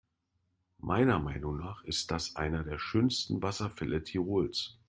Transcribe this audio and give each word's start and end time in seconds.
Meiner 0.79 1.19
Meinung 1.19 1.57
nach 1.57 1.83
ist 1.83 2.09
das 2.09 2.35
einer 2.35 2.63
der 2.63 2.79
schönsten 2.79 3.43
Wasserfälle 3.43 4.01
Tirols. 4.03 4.75